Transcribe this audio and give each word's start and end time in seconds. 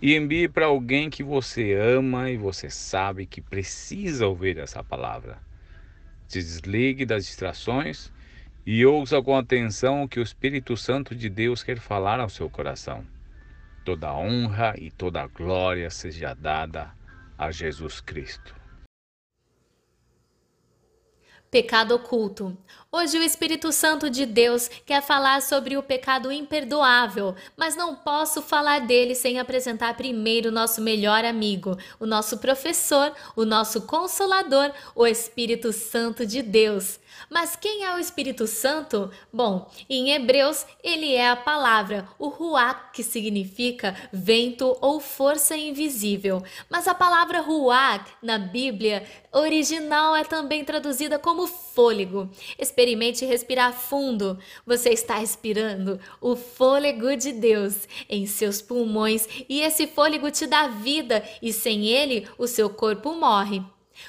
e 0.00 0.14
envie 0.14 0.48
para 0.48 0.66
alguém 0.66 1.10
que 1.10 1.22
você 1.22 1.74
ama 1.74 2.30
e 2.30 2.36
você 2.36 2.70
sabe 2.70 3.26
que 3.26 3.40
precisa 3.40 4.26
ouvir 4.26 4.58
essa 4.58 4.82
palavra. 4.82 5.38
Se 6.28 6.38
desligue 6.40 7.04
das 7.04 7.26
distrações 7.26 8.12
e 8.64 8.84
ouça 8.86 9.20
com 9.22 9.36
atenção 9.36 10.02
o 10.02 10.08
que 10.08 10.20
o 10.20 10.22
Espírito 10.22 10.76
Santo 10.76 11.14
de 11.14 11.28
Deus 11.28 11.62
quer 11.62 11.78
falar 11.78 12.20
ao 12.20 12.28
seu 12.28 12.48
coração. 12.48 13.04
Toda 13.84 14.14
honra 14.14 14.74
e 14.78 14.90
toda 14.90 15.26
glória 15.26 15.90
seja 15.90 16.34
dada 16.34 16.92
a 17.36 17.50
Jesus 17.50 18.00
Cristo. 18.00 18.54
Pecado 21.50 21.94
oculto. 21.94 22.58
Hoje 22.90 23.18
o 23.18 23.22
Espírito 23.22 23.70
Santo 23.70 24.08
de 24.08 24.24
Deus 24.24 24.66
quer 24.86 25.02
falar 25.02 25.42
sobre 25.42 25.76
o 25.76 25.82
pecado 25.82 26.32
imperdoável, 26.32 27.34
mas 27.54 27.76
não 27.76 27.94
posso 27.94 28.40
falar 28.40 28.78
dele 28.78 29.14
sem 29.14 29.38
apresentar 29.38 29.94
primeiro 29.94 30.48
o 30.48 30.52
nosso 30.52 30.80
melhor 30.80 31.22
amigo, 31.22 31.76
o 32.00 32.06
nosso 32.06 32.38
professor, 32.38 33.12
o 33.36 33.44
nosso 33.44 33.82
consolador, 33.82 34.72
o 34.94 35.06
Espírito 35.06 35.70
Santo 35.70 36.24
de 36.24 36.40
Deus. 36.40 36.98
Mas 37.28 37.56
quem 37.56 37.84
é 37.84 37.94
o 37.94 37.98
Espírito 37.98 38.46
Santo? 38.46 39.10
Bom, 39.30 39.70
em 39.88 40.12
Hebreus 40.12 40.64
ele 40.82 41.14
é 41.14 41.28
a 41.28 41.36
palavra, 41.36 42.08
o 42.18 42.28
ruach, 42.28 42.90
que 42.94 43.02
significa 43.02 43.94
vento 44.10 44.76
ou 44.80 44.98
força 44.98 45.54
invisível. 45.54 46.42
Mas 46.70 46.88
a 46.88 46.94
palavra 46.94 47.40
ruach 47.40 48.04
na 48.22 48.38
Bíblia 48.38 49.06
original 49.30 50.16
é 50.16 50.24
também 50.24 50.64
traduzida 50.64 51.18
como 51.18 51.46
fôlego. 51.78 52.28
Experimente 52.58 53.24
respirar 53.24 53.72
fundo. 53.72 54.36
Você 54.66 54.90
está 54.90 55.18
respirando 55.18 56.00
o 56.20 56.34
fôlego 56.34 57.16
de 57.16 57.30
Deus 57.30 57.86
em 58.10 58.26
seus 58.26 58.60
pulmões 58.60 59.28
e 59.48 59.60
esse 59.60 59.86
fôlego 59.86 60.28
te 60.28 60.44
dá 60.44 60.66
vida 60.66 61.22
e 61.40 61.52
sem 61.52 61.86
ele 61.86 62.26
o 62.36 62.48
seu 62.48 62.68
corpo 62.68 63.14
morre. 63.14 63.62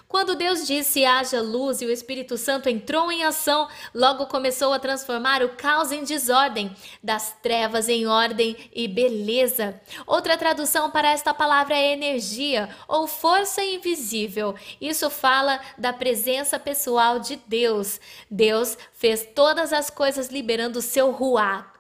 Quando 0.08 0.36
Deus 0.36 0.66
disse 0.66 1.06
haja 1.06 1.42
luz 1.42 1.82
e 1.82 1.86
o 1.86 1.92
Espírito 1.92 2.38
Santo 2.38 2.70
entrou 2.70 3.12
em 3.12 3.24
ação, 3.24 3.68
logo 3.94 4.26
começou 4.28 4.74
a 4.74 4.80
transformar 4.80 5.44
o 5.44 5.50
caos 5.50 5.92
em 5.92 6.04
desordem, 6.04 6.76
das 7.04 7.36
trevas 7.42 7.88
em 7.90 8.08
ordem 8.08 8.56
e 8.74 8.88
beleza. 8.88 9.80
Outra 10.06 10.38
tradução 10.38 10.90
para 10.90 11.12
esta 11.12 11.34
palavra 11.34 11.76
é 11.76 11.94
energia 11.94 12.70
ou 12.88 13.08
força 13.08 13.64
invisível. 13.64 14.56
Isso 14.82 15.10
fala 15.10 15.60
da 15.78 15.94
presença 15.94 16.60
pessoal 16.60 17.20
de 17.20 17.36
Deus. 17.48 18.00
Deus 18.30 18.78
fez 18.94 19.28
todas 19.36 19.74
as 19.74 19.90
coisas 19.90 20.30
liberando 20.30 20.80
o 20.80 20.84
seu 20.84 21.12
ruá, 21.12 21.72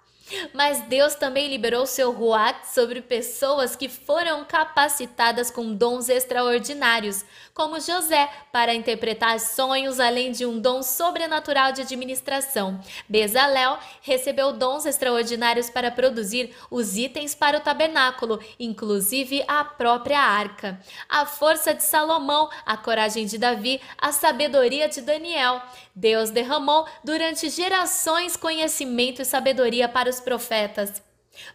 mas 0.53 0.81
Deus 0.83 1.15
também 1.15 1.49
liberou 1.49 1.85
seu 1.85 2.11
Ruach 2.11 2.67
sobre 2.73 3.02
pessoas 3.02 3.75
que 3.75 3.89
foram 3.89 4.45
capacitadas 4.45 5.49
com 5.49 5.73
dons 5.73 6.09
extraordinários, 6.09 7.25
como 7.59 7.77
José, 7.77 8.29
para 8.53 8.73
interpretar 8.73 9.38
sonhos, 9.38 9.99
além 9.99 10.31
de 10.31 10.45
um 10.45 10.61
dom 10.61 10.81
sobrenatural 10.81 11.73
de 11.73 11.81
administração. 11.81 12.80
Bezalel 13.05 13.77
recebeu 14.02 14.53
dons 14.53 14.86
extraordinários 14.86 15.69
para 15.69 15.92
produzir 15.92 16.55
os 16.71 16.95
itens 16.95 17.36
para 17.36 17.58
o 17.58 17.59
tabernáculo, 17.59 18.39
inclusive 18.58 19.43
a 19.45 19.65
própria 19.65 20.21
arca. 20.21 20.80
A 21.09 21.25
força 21.25 21.73
de 21.73 21.83
Salomão, 21.83 22.49
a 22.65 22.77
coragem 22.77 23.25
de 23.25 23.37
Davi, 23.37 23.81
a 23.98 24.14
sabedoria 24.14 24.87
de 24.87 25.02
Daniel. 25.02 25.61
Deus 25.93 26.30
derramou 26.30 26.87
durante 27.03 27.49
gerações 27.49 28.37
conhecimento 28.37 29.21
e 29.21 29.25
sabedoria 29.25 29.89
para 29.89 30.09
os 30.09 30.21
profetas. 30.21 31.08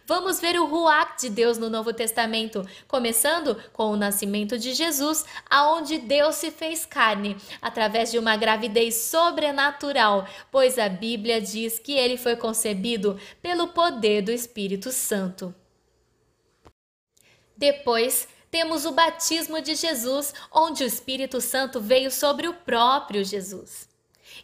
Vamos 0.05 0.39
ver 0.39 0.59
o 0.59 0.65
Ruach 0.65 1.19
de 1.19 1.29
Deus 1.29 1.57
no 1.57 1.69
Novo 1.69 1.93
Testamento, 1.93 2.67
começando 2.87 3.55
com 3.73 3.91
o 3.91 3.97
nascimento 3.97 4.57
de 4.57 4.73
Jesus, 4.73 5.25
aonde 5.49 5.97
Deus 5.97 6.35
se 6.35 6.51
fez 6.51 6.85
carne, 6.85 7.37
através 7.61 8.11
de 8.11 8.19
uma 8.19 8.35
gravidez 8.35 8.95
sobrenatural, 8.95 10.27
pois 10.51 10.77
a 10.77 10.89
Bíblia 10.89 11.41
diz 11.41 11.79
que 11.79 11.93
ele 11.93 12.17
foi 12.17 12.35
concebido 12.35 13.19
pelo 13.41 13.69
poder 13.69 14.21
do 14.21 14.31
Espírito 14.31 14.91
Santo. 14.91 15.53
Depois, 17.57 18.27
temos 18.51 18.85
o 18.85 18.91
batismo 18.91 19.61
de 19.61 19.75
Jesus, 19.75 20.33
onde 20.51 20.83
o 20.83 20.87
Espírito 20.87 21.41
Santo 21.41 21.79
veio 21.79 22.11
sobre 22.11 22.47
o 22.47 22.53
próprio 22.53 23.23
Jesus. 23.23 23.89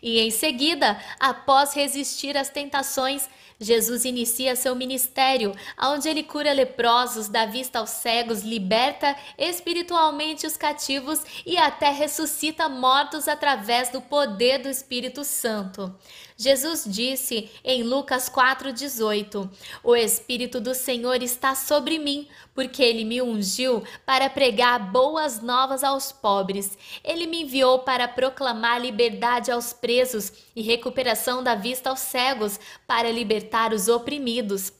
E 0.02 0.19
em 0.19 0.31
seguida, 0.31 1.00
após 1.19 1.74
resistir 1.74 2.38
às 2.38 2.50
tentações, 2.50 3.30
Jesus 3.61 4.05
inicia 4.05 4.55
seu 4.55 4.75
ministério, 4.75 5.53
onde 5.79 6.09
ele 6.09 6.23
cura 6.23 6.51
leprosos, 6.51 7.29
dá 7.29 7.45
vista 7.45 7.77
aos 7.77 7.91
cegos, 7.91 8.41
liberta 8.41 9.16
espiritualmente 9.38 10.47
os 10.47 10.57
cativos 10.57 11.22
e 11.45 11.57
até 11.57 11.91
ressuscita 11.91 12.67
mortos 12.67 13.27
através 13.27 13.89
do 13.89 14.01
poder 14.01 14.57
do 14.57 14.69
Espírito 14.69 15.23
Santo. 15.23 15.95
Jesus 16.41 16.85
disse 16.88 17.52
em 17.63 17.84
Lucas 17.84 18.28
4,18: 18.28 19.47
O 19.84 19.96
Espírito 19.96 20.59
do 20.59 20.74
Senhor 20.74 21.22
está 21.22 21.53
sobre 21.53 22.00
mim, 22.00 22.28
porque 22.56 22.81
ele 22.81 23.06
me 23.06 23.22
ungiu 23.22 23.84
para 24.07 24.28
pregar 24.28 24.91
boas 24.91 25.40
novas 25.40 25.84
aos 25.84 26.12
pobres. 26.12 26.75
Ele 27.03 27.28
me 27.28 27.44
enviou 27.44 27.80
para 27.80 28.07
proclamar 28.07 28.81
liberdade 28.81 29.51
aos 29.51 29.72
presos 29.72 30.34
e 30.56 30.63
recuperação 30.63 31.44
da 31.44 31.53
vista 31.53 31.91
aos 31.91 32.00
cegos, 32.00 32.59
para 32.88 33.12
libertar 33.12 33.72
os 33.72 33.88
oprimidos. 33.88 34.74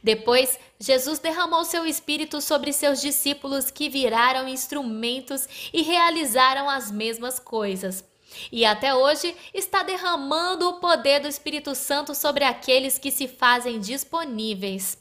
Depois, 0.00 0.56
Jesus 0.78 1.18
derramou 1.18 1.64
seu 1.64 1.84
espírito 1.84 2.40
sobre 2.40 2.72
seus 2.72 3.00
discípulos 3.00 3.72
que 3.72 3.88
viraram 3.88 4.46
instrumentos 4.46 5.48
e 5.72 5.82
realizaram 5.82 6.70
as 6.70 6.92
mesmas 6.92 7.40
coisas. 7.40 8.07
E 8.50 8.64
até 8.64 8.94
hoje 8.94 9.34
está 9.52 9.82
derramando 9.82 10.68
o 10.68 10.80
poder 10.80 11.20
do 11.20 11.28
Espírito 11.28 11.74
Santo 11.74 12.14
sobre 12.14 12.44
aqueles 12.44 12.98
que 12.98 13.10
se 13.10 13.26
fazem 13.26 13.80
disponíveis. 13.80 14.98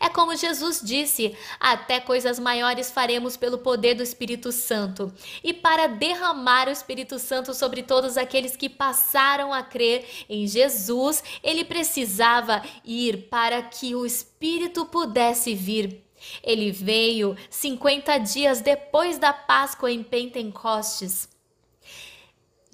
É 0.00 0.08
como 0.08 0.36
Jesus 0.36 0.80
disse: 0.82 1.36
até 1.60 2.00
coisas 2.00 2.38
maiores 2.38 2.90
faremos 2.90 3.36
pelo 3.36 3.58
poder 3.58 3.94
do 3.94 4.02
Espírito 4.02 4.50
Santo. 4.52 5.12
E 5.42 5.52
para 5.52 5.86
derramar 5.86 6.68
o 6.68 6.72
Espírito 6.72 7.18
Santo 7.18 7.52
sobre 7.54 7.82
todos 7.82 8.16
aqueles 8.16 8.56
que 8.56 8.68
passaram 8.68 9.52
a 9.52 9.62
crer 9.62 10.06
em 10.28 10.46
Jesus, 10.46 11.22
ele 11.42 11.64
precisava 11.64 12.62
ir 12.84 13.28
para 13.28 13.62
que 13.62 13.94
o 13.94 14.06
Espírito 14.06 14.86
pudesse 14.86 15.54
vir. 15.54 16.02
Ele 16.42 16.72
veio 16.72 17.36
50 17.50 18.18
dias 18.18 18.60
depois 18.60 19.18
da 19.18 19.32
Páscoa 19.32 19.92
em 19.92 20.02
Pentecostes 20.02 21.35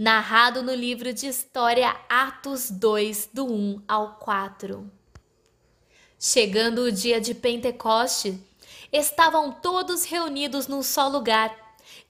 narrado 0.02 0.64
no 0.64 0.74
livro 0.74 1.12
de 1.12 1.28
história 1.28 1.94
Atos 2.08 2.72
2, 2.72 3.30
do 3.32 3.46
1 3.46 3.82
ao 3.86 4.16
4. 4.16 4.90
Chegando 6.18 6.82
o 6.82 6.90
dia 6.90 7.20
de 7.20 7.32
Pentecoste, 7.32 8.36
estavam 8.92 9.52
todos 9.52 10.04
reunidos 10.04 10.66
num 10.66 10.82
só 10.82 11.06
lugar. 11.06 11.56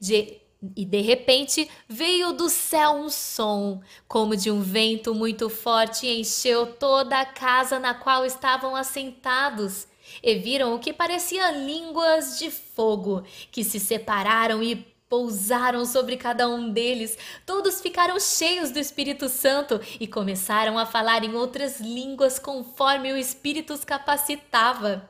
De, 0.01 0.41
e 0.75 0.87
de 0.87 1.03
repente 1.03 1.71
veio 1.87 2.33
do 2.33 2.49
céu 2.49 2.93
um 2.93 3.11
som, 3.11 3.83
como 4.09 4.35
de 4.35 4.51
um 4.51 4.63
vento 4.63 5.15
muito 5.15 5.51
forte, 5.51 6.07
e 6.07 6.19
encheu 6.19 6.65
toda 6.65 7.21
a 7.21 7.27
casa 7.27 7.79
na 7.79 7.93
qual 7.93 8.25
estavam 8.25 8.75
assentados. 8.75 9.87
E 10.23 10.35
viram 10.37 10.75
o 10.75 10.79
que 10.79 10.95
parecia 10.95 11.51
línguas 11.51 12.39
de 12.39 12.51
fogo, 12.51 13.23
que 13.51 13.63
se 13.63 13.79
separaram 13.79 14.63
e 14.63 14.92
pousaram 15.13 15.85
sobre 15.85 16.17
cada 16.17 16.49
um 16.49 16.71
deles. 16.71 17.19
Todos 17.45 17.83
ficaram 17.83 18.19
cheios 18.19 18.71
do 18.71 18.79
Espírito 18.79 19.29
Santo 19.29 19.79
e 20.01 20.07
começaram 20.07 20.79
a 20.79 20.87
falar 20.87 21.23
em 21.23 21.35
outras 21.35 21.79
línguas 21.79 22.39
conforme 22.39 23.13
o 23.13 23.19
Espírito 23.19 23.75
os 23.75 23.85
capacitava. 23.85 25.07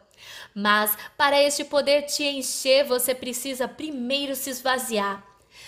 Mas 0.52 0.98
para 1.16 1.40
este 1.40 1.62
poder 1.62 2.02
te 2.02 2.24
encher, 2.24 2.84
você 2.84 3.14
precisa 3.14 3.68
primeiro 3.68 4.34
se 4.34 4.50
esvaziar. 4.50 5.24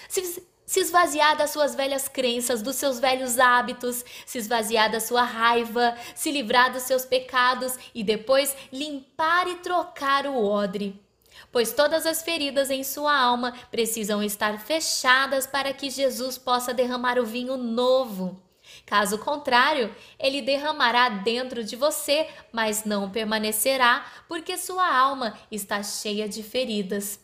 Se, 0.08 0.42
se 0.66 0.80
esvaziar 0.80 1.36
das 1.36 1.50
suas 1.50 1.76
velhas 1.76 2.08
crenças, 2.08 2.60
dos 2.60 2.74
seus 2.74 2.98
velhos 2.98 3.38
hábitos, 3.38 4.04
se 4.26 4.38
esvaziar 4.38 4.90
da 4.90 4.98
sua 4.98 5.22
raiva, 5.22 5.96
se 6.12 6.32
livrar 6.32 6.72
dos 6.72 6.82
seus 6.82 7.04
pecados 7.04 7.78
e 7.94 8.02
depois 8.02 8.52
limpar 8.72 9.46
e 9.46 9.54
trocar 9.58 10.26
o 10.26 10.44
odre. 10.44 11.03
Pois 11.54 11.72
todas 11.72 12.04
as 12.04 12.20
feridas 12.20 12.68
em 12.68 12.82
sua 12.82 13.16
alma 13.16 13.54
precisam 13.70 14.20
estar 14.20 14.58
fechadas 14.58 15.46
para 15.46 15.72
que 15.72 15.88
Jesus 15.88 16.36
possa 16.36 16.74
derramar 16.74 17.16
o 17.16 17.24
vinho 17.24 17.56
novo. 17.56 18.42
Caso 18.84 19.18
contrário, 19.18 19.94
ele 20.18 20.42
derramará 20.42 21.08
dentro 21.08 21.62
de 21.62 21.76
você, 21.76 22.26
mas 22.50 22.84
não 22.84 23.08
permanecerá, 23.08 24.04
porque 24.26 24.58
sua 24.58 24.98
alma 24.98 25.38
está 25.48 25.80
cheia 25.80 26.28
de 26.28 26.42
feridas. 26.42 27.20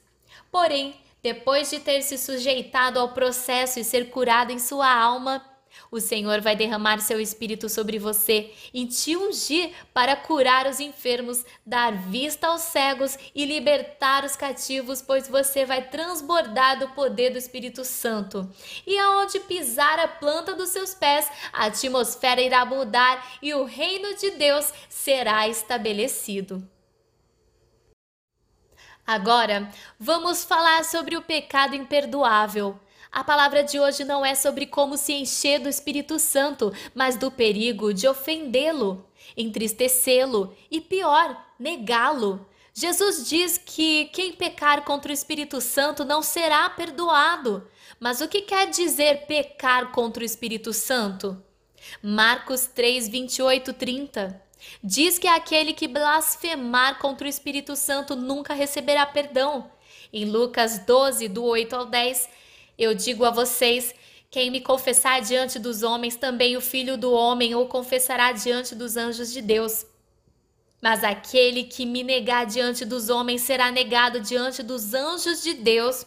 Porém, 0.49 0.95
depois 1.21 1.69
de 1.69 1.81
ter 1.81 2.01
se 2.03 2.17
sujeitado 2.17 3.01
ao 3.01 3.09
processo 3.09 3.81
e 3.81 3.85
ser 3.85 4.11
curado 4.11 4.53
em 4.53 4.61
sua 4.61 4.89
alma, 4.89 5.45
o 5.91 6.01
Senhor 6.01 6.41
vai 6.41 6.55
derramar 6.55 7.01
seu 7.01 7.21
espírito 7.21 7.69
sobre 7.69 7.99
você 7.99 8.53
e 8.73 8.87
te 8.87 9.17
ungir 9.17 9.73
para 9.93 10.15
curar 10.15 10.67
os 10.67 10.79
enfermos, 10.79 11.45
dar 11.67 11.93
vista 11.93 12.47
aos 12.47 12.63
cegos 12.63 13.19
e 13.35 13.45
libertar 13.45 14.25
os 14.25 14.37
cativos, 14.37 15.03
pois 15.03 15.27
você 15.29 15.65
vai 15.65 15.89
transbordar 15.89 16.79
do 16.79 16.89
poder 16.91 17.31
do 17.31 17.39
Espírito 17.39 17.85
Santo. 17.85 18.49
E 18.87 18.97
aonde 18.99 19.41
pisar 19.41 19.99
a 19.99 20.09
planta 20.09 20.55
dos 20.55 20.71
seus 20.71 20.95
pés, 20.95 21.29
a 21.53 21.67
atmosfera 21.67 22.41
irá 22.41 22.65
mudar 22.65 23.39
e 23.43 23.53
o 23.53 23.65
reino 23.65 24.17
de 24.17 24.31
Deus 24.33 24.73
será 24.89 25.49
estabelecido. 25.49 26.63
Agora, 29.07 29.69
vamos 29.99 30.45
falar 30.45 30.85
sobre 30.85 31.17
o 31.17 31.23
pecado 31.23 31.75
imperdoável. 31.75 32.79
A 33.13 33.25
palavra 33.25 33.65
de 33.65 33.81
hoje 33.81 34.05
não 34.05 34.25
é 34.25 34.37
sobre 34.37 34.67
como 34.67 34.97
se 34.97 35.13
encher 35.13 35.59
do 35.59 35.69
Espírito 35.69 36.19
Santo, 36.19 36.73
mas 36.95 37.17
do 37.17 37.31
perigo 37.31 37.93
de 37.93 38.07
ofendê-lo, 38.07 39.05
entristecê-lo 39.37 40.55
e, 40.71 40.81
pior, 40.81 41.37
negá-lo. 41.59 42.47
Jesus 42.73 43.29
diz 43.29 43.59
que 43.59 44.07
quem 44.07 44.33
pecar 44.33 44.85
contra 44.85 45.11
o 45.11 45.15
Espírito 45.15 45.61
Santo 45.61 46.05
não 46.05 46.23
será 46.23 46.71
perdoado. 46.71 47.69
Mas 47.99 48.21
o 48.21 48.29
que 48.29 48.43
quer 48.43 48.71
dizer 48.71 49.27
pecar 49.27 49.91
contra 49.91 50.23
o 50.23 50.27
Espírito 50.27 50.73
Santo? 50.73 51.43
Marcos 52.03 52.67
3, 52.67 53.09
28, 53.09 53.73
30. 53.73 54.43
Diz 54.85 55.19
que 55.19 55.27
aquele 55.27 55.73
que 55.73 55.89
blasfemar 55.89 56.99
contra 56.99 57.27
o 57.27 57.31
Espírito 57.31 57.75
Santo 57.75 58.15
nunca 58.15 58.55
receberá 58.55 59.05
perdão. 59.05 59.71
Em 60.13 60.25
Lucas 60.25 60.79
12, 60.79 61.29
do 61.29 61.45
8 61.45 61.75
ao 61.75 61.87
10, 61.87 62.29
eu 62.81 62.95
digo 62.95 63.27
a 63.27 63.31
vocês: 63.31 63.95
quem 64.31 64.51
me 64.51 64.61
confessar 64.61 65.21
diante 65.21 65.59
dos 65.59 65.83
homens, 65.83 66.17
também 66.17 66.57
o 66.57 66.61
filho 66.63 66.97
do 66.97 67.13
homem 67.13 67.55
o 67.55 67.67
confessará 67.67 68.33
diante 68.33 68.75
dos 68.75 68.97
anjos 68.97 69.31
de 69.33 69.43
Deus. 69.43 69.85
Mas 70.81 71.05
aquele 71.05 71.65
que 71.65 71.85
me 71.85 72.03
negar 72.03 72.47
diante 72.47 72.87
dos 72.87 73.11
homens 73.11 73.43
será 73.43 73.71
negado 73.71 74.19
diante 74.19 74.63
dos 74.63 74.95
anjos 74.95 75.43
de 75.43 75.53
Deus. 75.53 76.07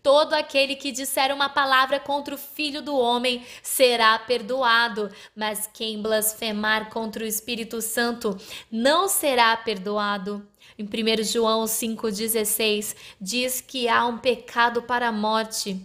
Todo 0.00 0.34
aquele 0.34 0.76
que 0.76 0.92
disser 0.92 1.34
uma 1.34 1.48
palavra 1.48 1.98
contra 1.98 2.36
o 2.36 2.38
Filho 2.38 2.80
do 2.80 2.96
Homem 2.96 3.44
será 3.60 4.16
perdoado, 4.16 5.10
mas 5.34 5.68
quem 5.72 6.00
blasfemar 6.00 6.88
contra 6.90 7.24
o 7.24 7.26
Espírito 7.26 7.82
Santo 7.82 8.38
não 8.70 9.08
será 9.08 9.56
perdoado. 9.56 10.46
Em 10.78 10.84
1 10.84 11.24
João 11.24 11.64
5,16 11.64 12.94
diz 13.20 13.60
que 13.60 13.88
há 13.88 14.06
um 14.06 14.18
pecado 14.18 14.82
para 14.82 15.08
a 15.08 15.12
morte. 15.12 15.84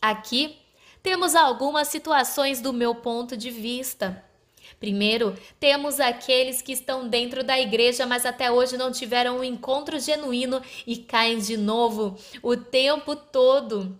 Aqui 0.00 0.56
temos 1.02 1.34
algumas 1.34 1.88
situações 1.88 2.60
do 2.60 2.72
meu 2.72 2.94
ponto 2.94 3.36
de 3.36 3.50
vista. 3.50 4.24
Primeiro, 4.78 5.36
temos 5.58 6.00
aqueles 6.00 6.62
que 6.62 6.72
estão 6.72 7.08
dentro 7.08 7.42
da 7.44 7.58
igreja, 7.58 8.06
mas 8.06 8.24
até 8.24 8.50
hoje 8.50 8.76
não 8.76 8.90
tiveram 8.90 9.38
um 9.38 9.44
encontro 9.44 9.98
genuíno 9.98 10.62
e 10.86 10.96
caem 10.96 11.38
de 11.38 11.56
novo 11.56 12.16
o 12.42 12.56
tempo 12.56 13.14
todo. 13.14 13.98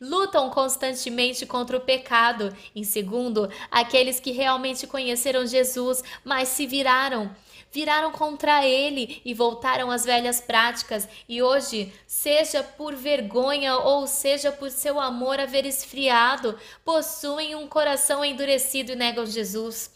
Lutam 0.00 0.48
constantemente 0.50 1.44
contra 1.44 1.76
o 1.76 1.80
pecado. 1.80 2.54
Em 2.74 2.84
segundo, 2.84 3.50
aqueles 3.70 4.20
que 4.20 4.30
realmente 4.30 4.86
conheceram 4.86 5.46
Jesus, 5.46 6.02
mas 6.24 6.48
se 6.48 6.66
viraram 6.66 7.30
viraram 7.72 8.12
contra 8.12 8.66
ele 8.66 9.20
e 9.24 9.32
voltaram 9.32 9.90
às 9.90 10.04
velhas 10.04 10.40
práticas, 10.40 11.08
e 11.28 11.42
hoje, 11.42 11.92
seja 12.06 12.62
por 12.62 12.94
vergonha 12.94 13.76
ou 13.76 14.06
seja 14.06 14.52
por 14.52 14.70
seu 14.70 15.00
amor 15.00 15.40
haver 15.40 15.64
esfriado, 15.64 16.58
possuem 16.84 17.54
um 17.54 17.66
coração 17.66 18.24
endurecido 18.24 18.92
e 18.92 18.96
negam 18.96 19.24
Jesus. 19.24 19.90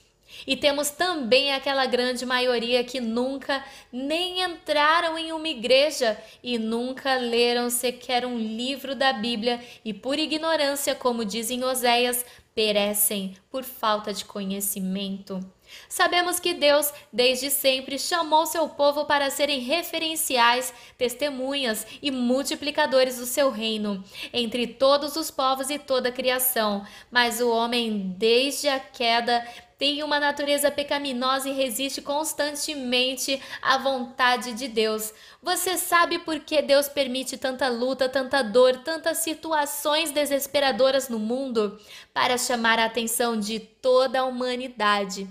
E 0.47 0.57
temos 0.57 0.91
também 0.91 1.53
aquela 1.53 1.87
grande 1.87 2.27
maioria 2.27 2.83
que 2.83 3.01
nunca 3.01 3.65
nem 3.93 4.43
entraram 4.43 5.17
em 5.17 5.33
uma 5.33 5.49
igreja 5.49 6.19
e 6.43 6.59
nunca 6.59 7.15
leram 7.17 7.71
sequer 7.71 8.27
um 8.27 8.37
livro 8.37 8.95
da 8.95 9.13
Bíblia 9.13 9.63
e, 9.85 9.95
por 9.95 10.19
ignorância, 10.19 10.95
como 10.95 11.25
dizem 11.25 11.65
Oséias, 11.65 12.25
perecem 12.55 13.37
por 13.51 13.65
falta 13.65 14.13
de 14.13 14.25
conhecimento. 14.25 15.41
Sabemos 15.89 16.41
que 16.41 16.55
Deus, 16.55 16.93
desde 17.13 17.51
sempre, 17.51 17.99
chamou 17.99 18.47
seu 18.47 18.69
povo 18.69 19.05
para 19.05 19.31
serem 19.31 19.61
referenciais, 19.61 20.73
testemunhas 20.99 21.87
e 22.03 22.11
multiplicadores 22.11 23.19
do 23.19 23.27
seu 23.27 23.51
reino 23.51 24.05
entre 24.33 24.67
todos 24.67 25.17
os 25.17 25.31
povos 25.31 25.71
e 25.71 25.79
toda 25.79 26.09
a 26.09 26.13
criação. 26.13 26.87
Mas 27.11 27.41
o 27.41 27.51
homem, 27.51 28.15
desde 28.19 28.69
a 28.69 28.79
queda, 28.79 29.47
tem 29.79 30.03
uma 30.03 30.19
natureza 30.19 30.71
pecaminosa 30.71 31.49
e 31.49 31.53
resiste 31.53 32.01
constantemente 32.01 33.41
à 33.61 33.77
vontade 33.77 34.55
de 34.55 34.69
Deus. 34.69 35.13
Você 35.43 35.77
sabe 35.77 36.19
por 36.19 36.41
que 36.41 36.63
Deus 36.63 36.89
permite 36.89 37.37
tanta 37.37 37.69
luta, 37.69 38.09
tanta 38.09 38.43
dor, 38.43 38.79
tantas 38.79 39.19
situações 39.19 40.11
desesperadoras 40.11 41.09
no 41.09 41.19
mundo? 41.19 41.79
Para 42.15 42.39
chamar 42.39 42.79
a 42.79 42.87
atenção 42.87 43.39
de 43.39 43.61
toda 43.61 44.21
a 44.21 44.25
humanidade 44.25 45.29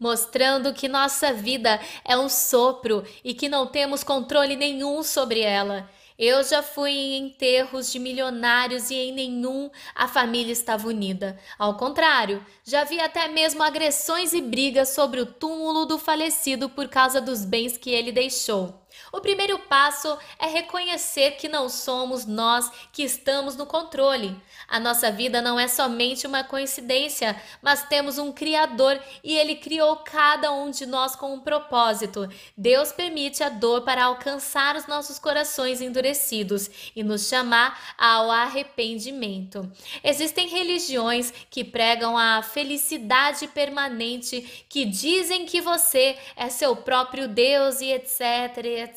mostrando 0.00 0.72
que 0.72 0.88
nossa 0.88 1.30
vida 1.30 1.78
é 2.04 2.16
um 2.16 2.30
sopro 2.30 3.04
e 3.22 3.34
que 3.34 3.50
não 3.50 3.66
temos 3.66 4.02
controle 4.02 4.56
nenhum 4.56 5.02
sobre 5.02 5.40
ela. 5.40 5.88
Eu 6.18 6.44
já 6.44 6.62
fui 6.62 6.90
em 6.90 7.16
enterros 7.16 7.90
de 7.90 7.98
milionários 7.98 8.90
e 8.90 8.94
em 8.94 9.12
nenhum 9.12 9.70
a 9.94 10.06
família 10.06 10.52
estava 10.52 10.86
unida. 10.86 11.38
Ao 11.58 11.78
contrário, 11.78 12.44
já 12.62 12.84
vi 12.84 13.00
até 13.00 13.26
mesmo 13.28 13.62
agressões 13.62 14.34
e 14.34 14.40
brigas 14.42 14.90
sobre 14.90 15.20
o 15.20 15.26
túmulo 15.26 15.86
do 15.86 15.98
falecido 15.98 16.68
por 16.68 16.88
causa 16.88 17.22
dos 17.22 17.42
bens 17.44 17.78
que 17.78 17.90
ele 17.90 18.12
deixou. 18.12 18.86
O 19.12 19.20
primeiro 19.20 19.58
passo 19.58 20.16
é 20.38 20.46
reconhecer 20.46 21.32
que 21.32 21.48
não 21.48 21.68
somos 21.68 22.24
nós 22.26 22.70
que 22.92 23.02
estamos 23.02 23.56
no 23.56 23.66
controle. 23.66 24.40
A 24.68 24.78
nossa 24.78 25.10
vida 25.10 25.42
não 25.42 25.58
é 25.58 25.66
somente 25.66 26.26
uma 26.26 26.44
coincidência, 26.44 27.40
mas 27.60 27.82
temos 27.84 28.18
um 28.18 28.32
Criador 28.32 29.00
e 29.24 29.36
Ele 29.36 29.56
criou 29.56 29.96
cada 29.96 30.52
um 30.52 30.70
de 30.70 30.86
nós 30.86 31.16
com 31.16 31.34
um 31.34 31.40
propósito. 31.40 32.28
Deus 32.56 32.92
permite 32.92 33.42
a 33.42 33.48
dor 33.48 33.82
para 33.82 34.04
alcançar 34.04 34.76
os 34.76 34.86
nossos 34.86 35.18
corações 35.18 35.80
endurecidos 35.80 36.70
e 36.94 37.02
nos 37.02 37.28
chamar 37.28 37.94
ao 37.98 38.30
arrependimento. 38.30 39.70
Existem 40.04 40.48
religiões 40.48 41.32
que 41.50 41.64
pregam 41.64 42.16
a 42.16 42.42
felicidade 42.42 43.48
permanente, 43.48 44.64
que 44.68 44.84
dizem 44.84 45.46
que 45.46 45.60
você 45.60 46.16
é 46.36 46.48
seu 46.48 46.76
próprio 46.76 47.28
Deus 47.28 47.80
e 47.80 47.92
etc, 47.92 48.56
etc. 48.58 48.89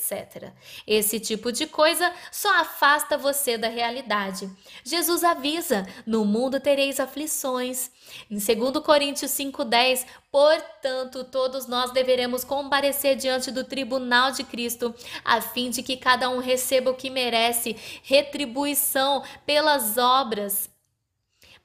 Esse 0.86 1.20
tipo 1.20 1.52
de 1.52 1.68
coisa 1.68 2.12
só 2.32 2.60
afasta 2.60 3.18
você 3.18 3.58
da 3.58 3.68
realidade. 3.68 4.50
Jesus 4.84 5.24
avisa 5.24 5.86
no 6.06 6.26
mundo 6.26 6.60
tereis 6.60 7.00
aflições. 7.00 7.92
Em 8.30 8.38
2 8.38 8.84
Coríntios 8.84 9.32
5,10, 9.32 10.06
portanto, 10.32 11.24
todos 11.24 11.68
nós 11.68 11.92
deveremos 11.92 12.44
comparecer 12.44 13.16
diante 13.16 13.52
do 13.52 13.64
tribunal 13.64 14.32
de 14.32 14.44
Cristo, 14.44 14.94
a 15.24 15.42
fim 15.42 15.70
de 15.70 15.84
que 15.84 15.98
cada 15.98 16.30
um 16.30 16.40
receba 16.40 16.92
o 16.92 16.96
que 16.96 17.10
merece, 17.10 17.76
retribuição 18.04 19.24
pelas 19.46 19.98
obras 19.98 20.70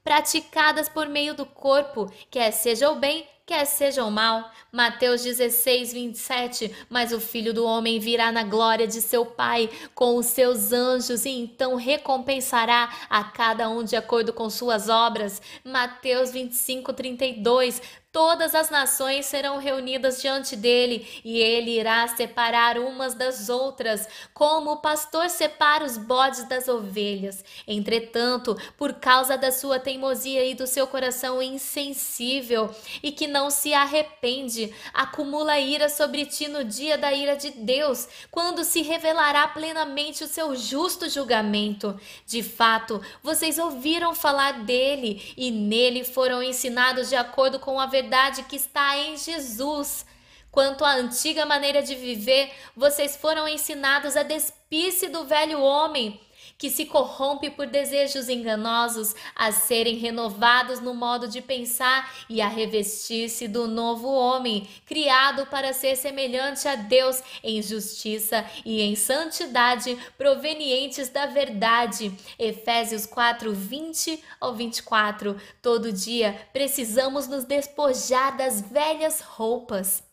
praticadas 0.09 0.89
por 0.89 1.07
meio 1.07 1.35
do 1.35 1.45
corpo, 1.45 2.11
quer 2.31 2.51
seja 2.51 2.91
o 2.91 2.97
bem, 2.97 3.29
quer 3.49 3.65
seja 3.65 4.05
o 4.05 4.11
mal. 4.11 4.53
Mateus 4.71 5.23
16, 5.23 5.95
27. 5.95 6.71
Mas 6.91 7.15
o 7.15 7.19
filho 7.19 7.55
do 7.55 7.65
homem 7.65 7.99
virá 7.99 8.31
na 8.31 8.45
glória 8.45 8.87
de 8.87 9.01
seu 9.01 9.25
Pai 9.25 9.71
com 9.95 10.17
os 10.17 10.27
seus 10.27 10.71
anjos 10.71 11.25
e 11.25 11.31
então 11.31 11.75
recompensará 11.75 12.95
a 13.09 13.25
cada 13.25 13.71
um 13.71 13.83
de 13.83 13.97
acordo 13.97 14.35
com 14.35 14.51
suas 14.51 14.91
obras. 14.91 15.41
Mateus 15.65 16.31
25, 16.31 16.93
32. 16.93 17.81
Todas 18.11 18.55
as 18.55 18.71
nações 18.71 19.27
serão 19.27 19.59
reunidas 19.59 20.23
diante 20.23 20.57
dele, 20.57 21.07
e 21.23 21.41
ele 21.41 21.79
irá 21.79 22.09
separar 22.09 22.79
umas 22.79 23.13
das 23.13 23.51
outras, 23.51 24.09
como 24.33 24.73
o 24.73 24.77
pastor 24.79 25.29
separa 25.29 25.85
os 25.85 25.99
bodes 25.99 26.49
das 26.49 26.69
ovelhas. 26.69 27.45
Entretanto, 27.67 28.57
por 28.79 28.95
causa 28.95 29.37
da 29.37 29.53
sua 29.53 29.79
teimosia 29.79 30.43
e 30.47 30.55
do 30.55 30.67
seu 30.67 30.87
coração 30.87 31.43
insensível, 31.43 32.75
e 33.03 33.13
que 33.13 33.27
não 33.27 33.51
se 33.51 33.75
arrepende, 33.75 34.73
acumula 34.95 35.59
ira 35.61 35.91
sobre 35.91 36.25
ti 36.25 36.49
no 36.49 36.65
dia 36.65 36.97
da 36.97 37.13
ira 37.13 37.37
de 37.37 37.51
Deus, 37.51 38.09
quando 38.31 38.65
se 38.65 38.81
revelará 38.81 39.49
plenamente 39.49 40.25
o 40.25 40.29
seu 40.29 40.57
justo 40.57 41.11
julgamento. 41.11 42.01
De 42.25 42.43
fato, 42.43 43.03
vocês 43.23 43.59
ouviram 43.59 44.15
falar 44.15 44.65
dele, 44.65 45.35
e 45.37 45.51
nele 45.51 46.05
foram 46.05 46.43
ensinados 46.43 47.11
de 47.11 47.15
acordo 47.15 47.59
com 47.59 47.79
a 47.79 47.85
verdade 47.85 47.98
verdade 48.03 48.45
que 48.45 48.57
está 48.57 48.97
em 48.97 49.17
Jesus. 49.17 50.07
Quanto 50.51 50.85
à 50.85 50.93
antiga 50.93 51.45
maneira 51.45 51.83
de 51.83 51.95
viver, 51.95 52.51
vocês 52.77 53.17
foram 53.17 53.49
ensinados 53.49 54.17
a 54.17 54.23
despir-se 54.23 55.09
do 55.09 55.25
velho 55.25 55.61
homem, 55.61 56.21
que 56.59 56.69
se 56.69 56.85
corrompe 56.85 57.49
por 57.49 57.67
desejos 57.67 58.29
enganosos, 58.29 59.15
a 59.35 59.53
serem 59.53 59.97
renovados 59.97 60.81
no 60.81 60.93
modo 60.93 61.29
de 61.29 61.41
pensar 61.41 62.13
e 62.29 62.41
a 62.41 62.49
revestir-se 62.49 63.47
do 63.47 63.69
novo 63.69 64.09
homem, 64.09 64.69
criado 64.85 65.47
para 65.47 65.73
ser 65.73 65.97
semelhante 65.97 66.67
a 66.67 66.75
Deus 66.75 67.23
em 67.45 67.63
justiça 67.63 68.45
e 68.65 68.83
em 68.83 68.97
santidade 68.97 69.97
provenientes 70.19 71.09
da 71.09 71.27
verdade. 71.27 72.13
Efésios 72.37 73.07
4, 73.07 73.53
20 73.53 74.23
ao 74.41 74.55
24. 74.55 75.37
Todo 75.63 75.93
dia 75.93 76.49
precisamos 76.53 77.29
nos 77.29 77.45
despojar 77.45 78.37
das 78.37 78.61
velhas 78.61 79.21
roupas 79.21 80.08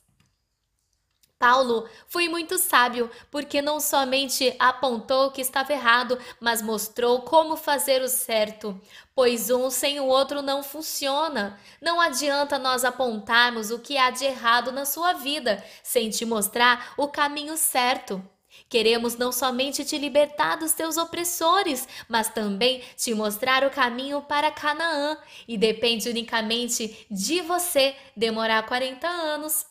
Paulo 1.38 1.88
foi 2.08 2.30
muito 2.30 2.58
sábio, 2.58 3.12
porque 3.30 3.62
não 3.62 3.80
somente 3.80 4.56
apontou 4.58 5.28
o 5.28 5.32
que 5.32 5.42
estava 5.42 5.74
errado, 5.74 6.18
mas 6.40 6.62
mostrou 6.62 7.22
como 7.22 7.58
fazer 7.58 8.02
o 8.02 8.08
certo. 8.08 8.80
Pois 9.14 9.50
um 9.50 9.70
sem 9.70 10.00
o 10.00 10.06
outro 10.06 10.42
não 10.42 10.64
funciona. 10.64 11.60
Não 11.82 12.00
adianta 12.00 12.58
nós 12.58 12.86
apontarmos 12.86 13.70
o 13.70 13.80
que 13.80 13.98
há 13.98 14.10
de 14.10 14.24
errado 14.24 14.72
na 14.72 14.86
sua 14.86 15.14
vida, 15.14 15.64
sem 15.84 16.10
te 16.10 16.26
mostrar 16.26 16.94
o 16.98 17.08
caminho 17.10 17.58
certo. 17.58 18.24
Queremos 18.70 19.18
não 19.18 19.32
somente 19.34 19.84
te 19.84 19.98
libertar 19.98 20.56
dos 20.56 20.72
teus 20.72 20.96
opressores, 20.96 21.86
mas 22.08 22.30
também 22.30 22.82
te 22.96 23.14
mostrar 23.14 23.66
o 23.66 23.70
caminho 23.70 24.22
para 24.22 24.52
Canaã. 24.52 25.18
E 25.48 25.58
depende 25.58 26.10
unicamente 26.10 27.06
de 27.12 27.42
você 27.42 27.96
demorar 28.16 28.66
40 28.66 29.06
anos 29.08 29.66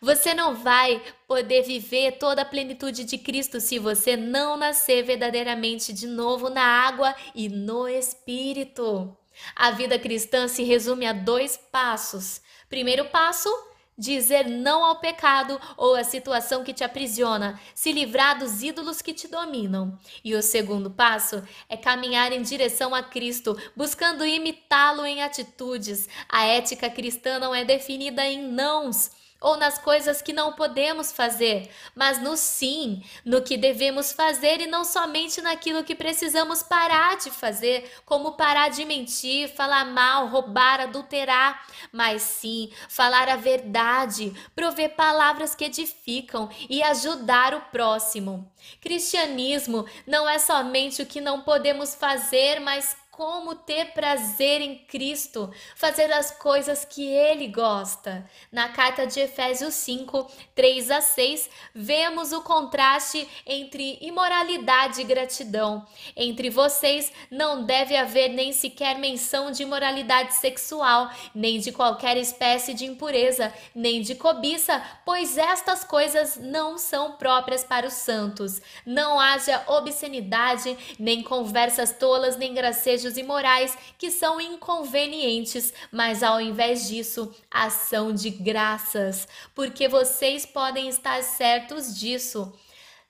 você 0.00 0.34
não 0.34 0.54
vai 0.54 1.02
poder 1.26 1.62
viver 1.62 2.12
toda 2.18 2.42
a 2.42 2.44
plenitude 2.44 3.04
de 3.04 3.18
Cristo 3.18 3.60
se 3.60 3.78
você 3.78 4.16
não 4.16 4.56
nascer 4.56 5.02
verdadeiramente 5.02 5.92
de 5.92 6.06
novo 6.06 6.48
na 6.48 6.62
água 6.62 7.14
e 7.34 7.48
no 7.48 7.88
Espírito. 7.88 9.16
A 9.54 9.70
vida 9.70 9.98
cristã 9.98 10.48
se 10.48 10.62
resume 10.62 11.06
a 11.06 11.12
dois 11.12 11.56
passos. 11.56 12.40
Primeiro 12.68 13.06
passo, 13.06 13.48
dizer 13.96 14.48
não 14.48 14.84
ao 14.84 15.00
pecado 15.00 15.60
ou 15.76 15.96
à 15.96 16.04
situação 16.04 16.62
que 16.62 16.72
te 16.72 16.84
aprisiona, 16.84 17.60
se 17.74 17.92
livrar 17.92 18.38
dos 18.38 18.62
ídolos 18.62 19.02
que 19.02 19.12
te 19.12 19.26
dominam. 19.26 19.98
E 20.24 20.34
o 20.34 20.42
segundo 20.42 20.90
passo 20.90 21.42
é 21.68 21.76
caminhar 21.76 22.32
em 22.32 22.42
direção 22.42 22.94
a 22.94 23.02
Cristo, 23.02 23.56
buscando 23.76 24.24
imitá-lo 24.24 25.04
em 25.04 25.22
atitudes. 25.22 26.08
A 26.28 26.44
ética 26.44 26.88
cristã 26.88 27.38
não 27.38 27.54
é 27.54 27.64
definida 27.64 28.24
em 28.24 28.40
nãos 28.40 29.10
ou 29.40 29.56
nas 29.56 29.78
coisas 29.78 30.20
que 30.20 30.32
não 30.32 30.52
podemos 30.52 31.12
fazer, 31.12 31.70
mas 31.94 32.20
no 32.20 32.36
sim, 32.36 33.02
no 33.24 33.42
que 33.42 33.56
devemos 33.56 34.12
fazer 34.12 34.60
e 34.60 34.66
não 34.66 34.84
somente 34.84 35.40
naquilo 35.40 35.84
que 35.84 35.94
precisamos 35.94 36.62
parar 36.62 37.16
de 37.16 37.30
fazer, 37.30 37.90
como 38.04 38.32
parar 38.32 38.68
de 38.70 38.84
mentir, 38.84 39.48
falar 39.54 39.84
mal, 39.84 40.26
roubar, 40.26 40.80
adulterar, 40.80 41.64
mas 41.92 42.22
sim 42.22 42.70
falar 42.88 43.28
a 43.28 43.36
verdade, 43.36 44.32
prover 44.56 44.94
palavras 44.96 45.54
que 45.54 45.64
edificam 45.64 46.48
e 46.68 46.82
ajudar 46.82 47.54
o 47.54 47.60
próximo. 47.70 48.50
Cristianismo 48.80 49.86
não 50.06 50.28
é 50.28 50.38
somente 50.38 51.00
o 51.00 51.06
que 51.06 51.20
não 51.20 51.42
podemos 51.42 51.94
fazer, 51.94 52.60
mas 52.60 52.96
como 53.18 53.56
ter 53.56 53.86
prazer 53.86 54.60
em 54.60 54.76
Cristo, 54.76 55.52
fazer 55.74 56.12
as 56.12 56.30
coisas 56.30 56.84
que 56.84 57.04
ele 57.04 57.48
gosta. 57.48 58.24
Na 58.52 58.68
carta 58.68 59.08
de 59.08 59.18
Efésios 59.18 59.74
5, 59.74 60.30
3 60.54 60.88
a 60.92 61.00
6, 61.00 61.50
vemos 61.74 62.30
o 62.30 62.42
contraste 62.42 63.28
entre 63.44 63.98
imoralidade 64.00 65.00
e 65.00 65.04
gratidão. 65.04 65.84
Entre 66.16 66.48
vocês 66.48 67.10
não 67.28 67.64
deve 67.64 67.96
haver 67.96 68.28
nem 68.28 68.52
sequer 68.52 68.96
menção 68.96 69.50
de 69.50 69.64
imoralidade 69.64 70.34
sexual, 70.34 71.10
nem 71.34 71.58
de 71.58 71.72
qualquer 71.72 72.16
espécie 72.16 72.72
de 72.72 72.84
impureza, 72.84 73.52
nem 73.74 74.00
de 74.00 74.14
cobiça, 74.14 74.80
pois 75.04 75.36
estas 75.36 75.82
coisas 75.82 76.36
não 76.36 76.78
são 76.78 77.16
próprias 77.16 77.64
para 77.64 77.88
os 77.88 77.94
santos. 77.94 78.62
Não 78.86 79.18
haja 79.18 79.64
obscenidade, 79.66 80.78
nem 81.00 81.20
conversas 81.20 81.90
tolas, 81.90 82.36
nem 82.36 82.54
gracejos 82.54 83.07
desejos 83.08 83.16
imorais 83.16 83.76
que 83.96 84.10
são 84.10 84.40
inconvenientes, 84.40 85.72
mas 85.90 86.22
ao 86.22 86.40
invés 86.40 86.88
disso, 86.88 87.34
ação 87.50 88.12
de 88.12 88.30
graças, 88.30 89.26
porque 89.54 89.88
vocês 89.88 90.44
podem 90.44 90.88
estar 90.88 91.22
certos 91.22 91.98
disso 91.98 92.52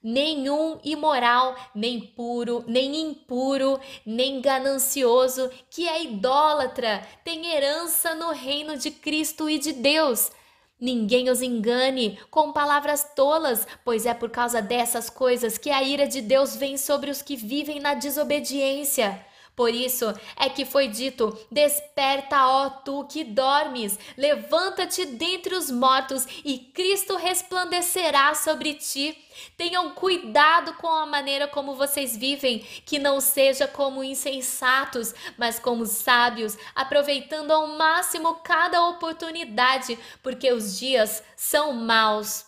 nenhum 0.00 0.78
imoral, 0.84 1.56
nem 1.74 2.00
puro, 2.00 2.64
nem 2.68 3.10
impuro, 3.10 3.80
nem 4.06 4.40
ganancioso, 4.40 5.50
que 5.68 5.88
é 5.88 6.04
idólatra, 6.04 7.04
tem 7.24 7.52
herança 7.52 8.14
no 8.14 8.30
reino 8.30 8.78
de 8.78 8.92
Cristo 8.92 9.50
e 9.50 9.58
de 9.58 9.72
Deus. 9.72 10.30
Ninguém 10.80 11.28
os 11.28 11.42
engane 11.42 12.16
com 12.30 12.52
palavras 12.52 13.12
tolas, 13.16 13.66
pois 13.84 14.06
é 14.06 14.14
por 14.14 14.30
causa 14.30 14.62
dessas 14.62 15.10
coisas 15.10 15.58
que 15.58 15.68
a 15.68 15.82
ira 15.82 16.06
de 16.06 16.20
Deus 16.20 16.54
vem 16.54 16.78
sobre 16.78 17.10
os 17.10 17.20
que 17.20 17.34
vivem 17.34 17.80
na 17.80 17.94
desobediência. 17.94 19.20
Por 19.58 19.74
isso 19.74 20.14
é 20.36 20.48
que 20.48 20.64
foi 20.64 20.86
dito: 20.86 21.36
Desperta, 21.50 22.46
ó 22.46 22.70
tu 22.70 23.04
que 23.06 23.24
dormes, 23.24 23.98
levanta-te 24.16 25.04
dentre 25.04 25.52
os 25.56 25.68
mortos 25.68 26.24
e 26.44 26.60
Cristo 26.60 27.16
resplandecerá 27.16 28.36
sobre 28.36 28.74
ti. 28.74 29.18
Tenham 29.56 29.90
cuidado 29.90 30.74
com 30.74 30.86
a 30.86 31.06
maneira 31.06 31.48
como 31.48 31.74
vocês 31.74 32.16
vivem, 32.16 32.60
que 32.86 33.00
não 33.00 33.20
seja 33.20 33.66
como 33.66 34.04
insensatos, 34.04 35.12
mas 35.36 35.58
como 35.58 35.84
sábios, 35.86 36.56
aproveitando 36.72 37.50
ao 37.50 37.66
máximo 37.66 38.36
cada 38.36 38.86
oportunidade, 38.86 39.98
porque 40.22 40.52
os 40.52 40.78
dias 40.78 41.20
são 41.36 41.72
maus. 41.72 42.47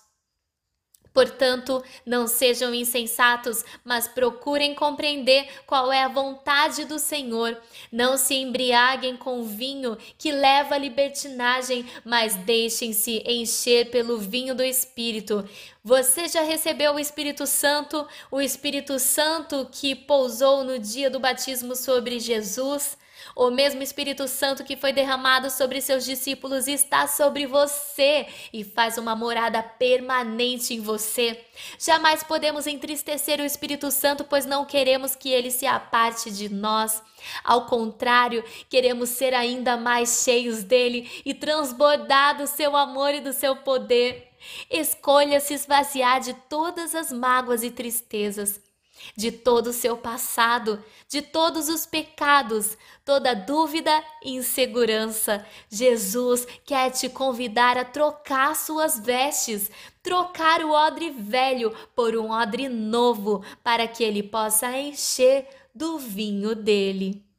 Portanto, 1.12 1.83
não 2.07 2.26
sejam 2.26 2.73
insensatos, 2.73 3.64
mas 3.85 4.07
procurem 4.07 4.75
compreender 4.75 5.49
qual 5.67 5.93
é 5.93 6.05
a 6.05 6.09
vontade 6.09 6.85
do 6.85 6.99
Senhor. 6.99 7.61
Não 7.90 8.17
se 8.17 8.35
embriaguem 8.35 9.17
com 9.17 9.43
vinho 9.43 9.97
que 10.17 10.31
leva 10.31 10.76
à 10.76 10.79
libertinagem, 10.79 11.85
mas 12.05 12.37
deixem-se 12.37 13.23
encher 13.26 13.90
pelo 13.90 14.19
vinho 14.19 14.55
do 14.55 14.62
Espírito. 14.62 15.49
Você 15.83 16.29
já 16.29 16.43
recebeu 16.43 16.95
o 16.95 17.00
Espírito 17.00 17.47
Santo, 17.47 18.07
o 18.31 18.40
Espírito 18.40 18.99
Santo 18.99 19.69
que 19.73 19.95
pousou 19.95 20.62
no 20.62 20.79
dia 20.79 21.11
do 21.11 21.19
batismo 21.19 21.75
sobre 21.75 22.21
Jesus? 22.21 22.97
O 23.35 23.50
mesmo 23.50 23.83
Espírito 23.83 24.27
Santo 24.29 24.65
que 24.65 24.77
foi 24.77 24.93
derramado 24.93 25.50
sobre 25.50 25.81
seus 25.81 26.05
discípulos 26.05 26.67
está 26.67 27.07
sobre 27.07 27.47
você 27.47 28.27
e 28.53 28.65
faz 28.65 28.99
uma 28.99 29.15
morada 29.15 29.62
permanente 29.62 30.75
em 30.75 30.81
você. 30.81 31.45
Jamais 31.79 32.23
podemos 32.23 32.67
entristecer 32.67 33.41
o 33.41 33.45
Espírito 33.45 33.91
Santo, 33.91 34.25
pois 34.25 34.47
não 34.47 34.65
queremos 34.65 35.15
que 35.15 35.31
ele 35.31 35.50
se 35.50 35.67
aparte 35.67 36.31
de 36.31 36.49
nós. 36.49 37.03
Ao 37.45 37.67
contrário, 37.67 38.45
queremos 38.69 39.11
ser 39.11 39.35
ainda 39.35 39.77
mais 39.77 40.23
cheios 40.25 40.62
dele 40.62 41.11
e 41.25 41.35
transbordar 41.35 42.37
do 42.37 42.47
seu 42.47 42.77
amor 42.77 43.15
e 43.15 43.21
do 43.21 43.33
seu 43.33 43.57
poder. 43.57 44.29
Escolha 44.71 45.39
se 45.39 45.55
esvaziar 45.55 46.21
de 46.21 46.33
todas 46.49 46.95
as 46.95 47.12
mágoas 47.12 47.62
e 47.62 47.71
tristezas 47.71 48.61
de 49.16 49.33
todo 49.33 49.69
o 49.69 49.73
seu 49.73 49.97
passado, 49.97 50.83
de 51.09 51.23
todos 51.23 51.69
os 51.69 51.87
pecados, 51.87 52.76
toda 53.04 53.35
dúvida 53.35 54.02
e 54.23 54.37
insegurança. 54.37 55.45
Jesus 55.69 56.47
quer 56.64 56.90
te 56.90 57.09
convidar 57.09 57.78
a 57.78 57.85
trocar 57.85 58.54
suas 58.57 58.99
vestes, 58.99 59.71
trocar 60.02 60.64
o 60.64 60.71
odre 60.71 61.11
velho 61.11 61.75
por 61.95 62.16
um 62.16 62.30
odre 62.30 62.69
novo, 62.69 63.45
para 63.62 63.87
que 63.87 64.02
ele 64.02 64.23
possa 64.23 64.76
encher 64.78 65.49
do 65.75 65.99
vinho 65.99 66.54
dele. 66.54 67.29